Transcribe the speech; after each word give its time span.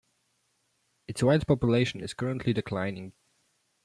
Its 1.07 1.21
wild 1.21 1.45
population 1.45 2.01
is 2.01 2.15
currently 2.15 2.53
declining. 2.53 3.13